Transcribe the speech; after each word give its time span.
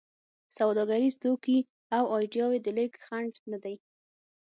سوداګریز 0.57 1.15
توکي 1.23 1.59
او 1.97 2.03
ایډیاوو 2.17 2.63
د 2.65 2.67
لېږد 2.77 3.01
خنډ 3.05 3.33
نه 3.51 3.57
دی. 3.63 3.75